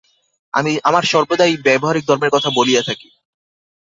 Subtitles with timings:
[0.83, 3.09] আমরা সর্বদাই ব্যবহারিক ধর্মের কথা বলিয়া থাকি।